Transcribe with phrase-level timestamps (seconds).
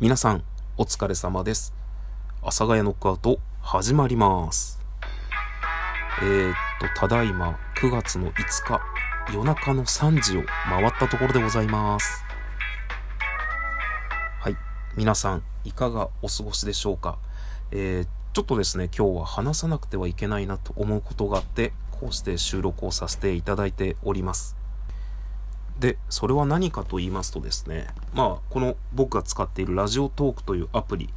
[0.00, 0.42] 皆さん、
[0.76, 1.72] お疲れ様です。
[2.40, 4.80] 阿佐ヶ谷ノックアウト、始まります。
[6.20, 8.32] えー、っと、ただいま、9月の5
[8.64, 8.80] 日、
[9.32, 12.24] 夜中の3時を回ったところでございます。
[14.40, 14.56] はい。
[14.96, 17.18] 皆さん、いかがお過ごしでしょうか？
[17.70, 24.56] えー、ちょっとですね、今日は話さなくてはいけないなと思うことがあって、こうして収録をさせていただいております。
[25.82, 31.10] で、それは何かと言いますとですね、まあ、この僕が使っているラジオトークというアプリ、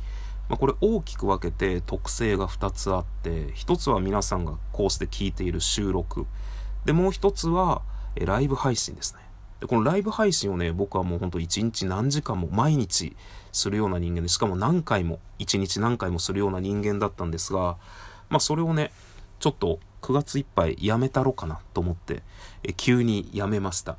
[0.50, 6.26] まあ、これ大きく分けて特性が2つあって、1つは皆さんがこうして聞いている収録。
[6.84, 7.84] で、もう1つは、
[8.16, 9.20] えライブ配信ですね。
[9.60, 13.16] で、このライブ配信をね、僕はもうほんと1日何時間も毎日
[13.52, 17.78] するような人間で、しかも何回も、1日何回もするような人間だったんですが、
[18.30, 18.92] まあそれをね、
[19.40, 22.24] ちょっと9月いっぱいやめたろかなと思って、
[22.64, 23.98] え急にやめました。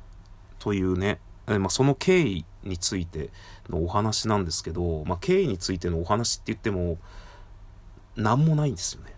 [0.67, 3.29] というね、まあ、その経緯について
[3.69, 6.97] のお話なんですけど、まあ、経緯についてのお話って言っても、
[8.17, 9.13] 何もないんですよね。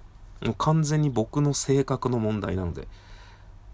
[0.45, 2.87] もう完全に僕の性格の問題なので、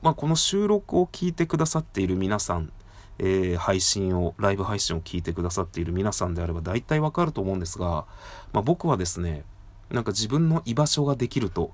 [0.02, 2.72] まあ、この収録を聞いてくださっている皆さん、
[3.20, 8.06] えー、配信を、ライブ配信を聞いてくださっている皆さんであれば大体わかると思うんですが、
[8.54, 9.44] まあ、僕はですね、
[9.90, 11.74] なんか自分の居場所ができると、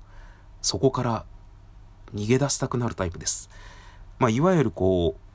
[0.62, 1.24] そこから
[2.12, 3.48] 逃げ出したくなるタイプです。
[4.18, 5.31] まあ、いわゆるこう、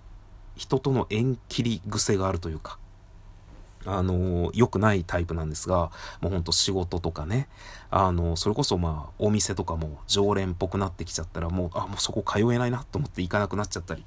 [0.58, 2.78] 人との縁切り癖があるというか、
[3.86, 7.48] あの、良くないタイプなんですが、もうほんと仕事とかね、
[7.90, 14.04] あの、それこそまあ、お店とかも常連っぽくなってきちゃったら、もう、あ、もうそこ通えないなと思って行かなくなっちゃったり、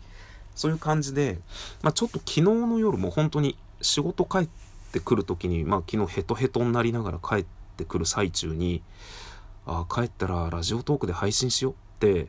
[0.55, 1.39] そういう感じで、
[1.83, 4.49] まあちょっと昨日の夜も本当に仕事帰っ
[4.93, 8.83] てくる時に、まあ昨日ヘトヘトになりながら帰ってくる最中に、
[9.65, 12.29] あ、帰ったらラジオトークで配信しようって、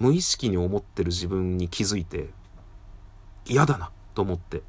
[0.00, 2.30] 無意識に思ってる自分に気づいて、
[3.50, 4.62] 嫌だなと思って。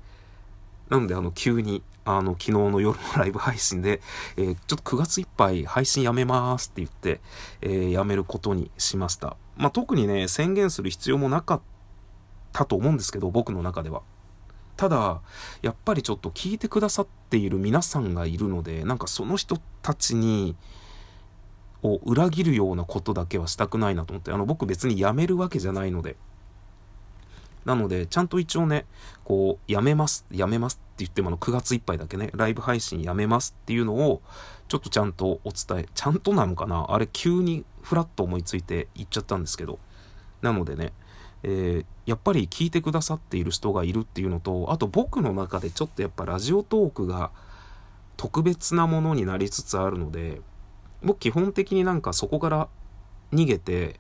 [0.90, 4.02] なので、あの、急に、あの、昨日の夜のライブ配信で、
[4.36, 7.22] えー、ちょっと9月いっぱい配信やめますって言って、
[7.62, 9.38] えー、やめることにしました。
[9.56, 11.62] まあ、特にね、宣言する必要もなかっ
[12.52, 14.02] たと思うんですけど、僕の中では。
[14.76, 15.22] ただ、
[15.62, 20.56] やっぱりちょっと聞いてくださっている皆さんがいるので、なんかその人たちに、
[21.84, 26.16] を裏切るようなことだけはしたくないなと思って、あの、僕別に辞めるわけじゃないので、
[27.66, 28.86] なので、ちゃんと一応ね、
[29.24, 34.22] こう、やめます、やめますって言っても、あの、9月いっぱいだけね、ライブ配信やめますっていうのを、
[34.68, 36.88] ちょっとちゃんとお伝え、ちゃんとなのかな？
[36.90, 39.80] あれ、急にふらっと思いついて言っちゃったんですけど。
[40.42, 40.94] なのでね、
[41.44, 47.32] えー、やっぱり聞いてくださっている人がいるっていうのと、あと僕の中でちょっとやっぱラジオトークが
[48.18, 50.42] 特別なものになりつつあるので、
[51.04, 52.70] 僕基本的になんかそこから
[53.32, 54.00] 逃げて、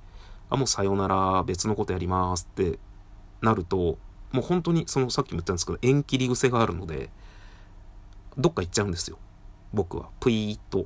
[0.49, 2.79] あ、もうさよなら、別のことやりますって
[3.41, 3.97] なると、
[4.31, 7.09] もう本当にそのさっきも言ったんですけど、縁切り癖があるので、
[8.38, 9.18] どっか行っちゃうんですよ。
[9.74, 10.09] 僕は。
[10.19, 10.85] ぷいーっと。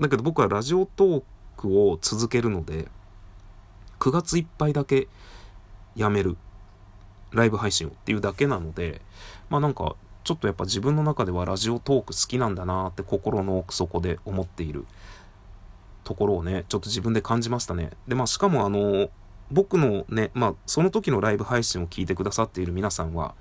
[0.00, 1.22] だけど僕はラジオトー
[1.56, 2.88] クを続けるので、
[4.00, 5.08] 9月いっぱいだけ
[5.96, 6.36] やめる。
[7.32, 9.00] ライブ配信をっていうだけなので、
[9.50, 14.86] まあなんか、ちょっとやっぱ自分の中ではラジオトーク好きなんだなって心の奥底で思っている
[16.02, 17.90] ところをね、ちょっと自分で感じましたね。
[18.08, 19.10] で、まあしかもあの、
[19.50, 23.34] 僕のね、まあ、その時のライブ配信を聞いてくださっている皆さんは、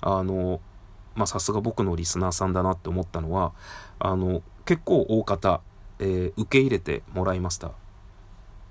[0.00, 0.60] あの、
[1.14, 3.52] まあ、さすが僕のリスナーさんだなって思ったのは、
[3.98, 5.60] あの、結構大方、
[5.98, 7.72] えー、受け入れてもらいました。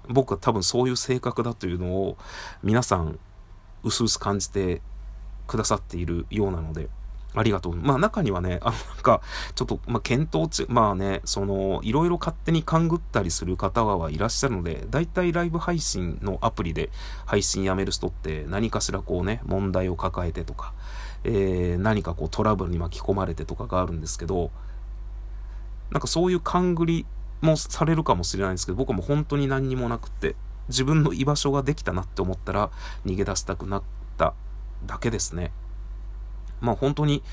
[0.07, 2.17] 僕は多分そういう性格だというのを
[2.63, 3.19] 皆さん、
[3.83, 4.81] うすうす感じて
[5.47, 6.89] くださっているようなので、
[7.38, 7.75] ありがとう。
[7.75, 9.22] まあ中にはね、あのなんか、
[9.53, 16.90] ちょっと、まあ検討値、まあね、その、いろいろ勝手に勘ぐったりする方はいらっしゃるので、大体ライブ配信のアプリで
[17.28, 20.74] 配信やめる人って何かしらこうね、問題を抱えてとか、
[21.24, 24.50] えー、何かこうトラブルに巻き込まれてとかがあるんですけど、
[25.92, 27.06] なんかそういう勘繰り
[27.42, 30.36] もされるかもしれないんですけど、僕はもう本当に何にもなくって、
[30.69, 32.72] 自分の居場所ができたなって思ったら
[33.06, 33.84] 逃げ出したくなっ
[34.18, 34.34] た
[34.88, 35.52] だけですね。
[36.62, 37.23] まあ本当に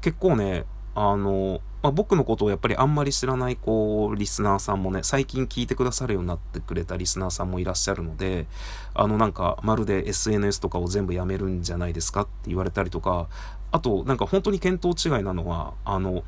[0.00, 8.46] 結構ね、あの、まあ、僕のことをやっぱりあんまり知らない、こう、リスナーさんもね、最近聞いてくださるようになってくれたリスナーさんもいらっしゃるので、
[8.94, 13.28] あの、なんか、まるで SNS とかを全部やめるんじゃないですかって言われたりとか、
[13.72, 16.24] あと、なんか本当に見当違いなのは、あの、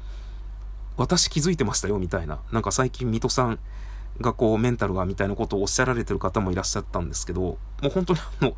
[0.98, 3.58] 私気づいてましたよみたいな、なんか最近水戸さん
[4.20, 8.54] がこう、メンタルがみたいなことをおっしゃられてる方もいらっしゃったんですけど、もう本当にあの、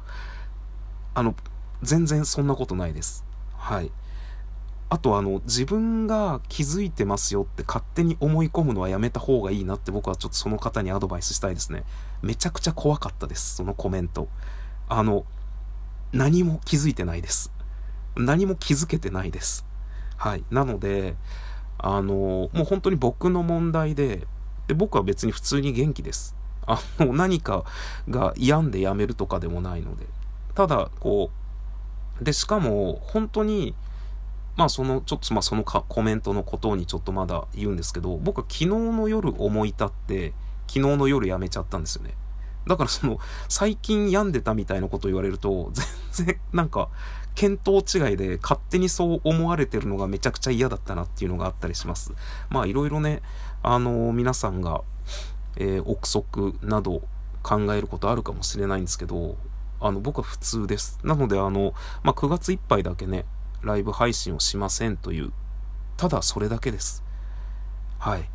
[1.14, 1.34] あの、
[1.82, 3.24] 全然そんなことないです。
[3.60, 3.92] はい。
[4.88, 11.84] あとあの、自分が気づいてますよって勝手に思い込むのはやめた方がいいなって僕はちょっとその方にアドバイスしたいですね。
[12.22, 14.28] めちゃくちゃ怖かったです、そのコメント。
[14.88, 15.24] あの、
[16.12, 17.52] 何も気づいてないです。
[18.16, 19.64] 何も気づけてないです。
[20.16, 20.44] はい。
[20.50, 21.14] なので、
[21.78, 24.26] あの、もう本当に僕の問題で、
[24.66, 26.34] で僕は別に普通に元気です。
[26.66, 27.64] あの、何か
[28.08, 30.06] が病んでやめるとかでもないので。
[30.54, 31.39] ただ、こう、
[32.20, 33.74] で、しかも、本当に、
[34.56, 40.32] まあその、ちょっとまあそのかコメントのことにちょっとまだ言うんですけど、僕は昨日の夜思い立って、
[40.66, 42.14] 昨日の夜やめちゃったんですよね。
[42.66, 43.18] だからその、
[43.48, 45.70] 最近病んでたみたいなこと言われると、
[46.12, 46.88] 全然なんか、
[47.36, 52.12] 見当違いで勝手にそう思われてるのがめちゃくちゃ嫌だったなっていうのがあったりします。
[52.50, 53.22] まあいろいろね、
[53.62, 54.82] あのー、皆さんが、
[55.56, 57.02] えー、憶測など
[57.42, 59.36] 考えることあるかもしれないんですけど、
[59.80, 60.98] あの、僕は普通です。
[61.02, 63.24] なのであの、まあ9月いっぱいだけね、
[63.62, 65.32] ライブ配信をしませんという、
[65.96, 67.04] ただそれだけです。
[67.98, 68.30] はい。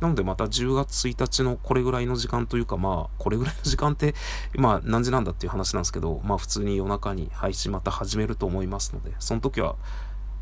[0.00, 4.14] なのでまた10月1日のこれぐらいの時間というかまあこれぐらいの時間って
[4.54, 9.74] まあ何時なんだっていう話なんですけどまあ普通に夜中に配信また始めると思いますのでその時は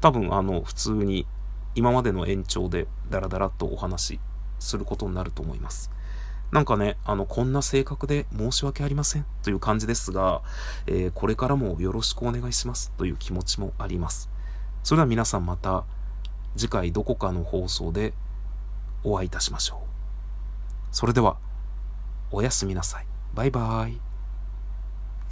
[0.01, 1.27] 多分あの普通に
[1.75, 4.21] 今までの延長でダラダラとお話し
[4.59, 5.91] することになると思います。
[6.53, 10.43] なんかね、あの、こんな性格で申し訳ありませんという感じですが、
[10.87, 14.31] えー、これからもよろしくお願いしますという気持ちもあります。
[14.83, 15.85] それでは皆さんまた
[16.57, 18.15] 次回どこかの放送で
[19.03, 19.87] お会いいたしましょう。
[20.93, 21.37] それでは、
[22.31, 23.07] おやすみなさい。
[23.35, 24.06] バイバイ。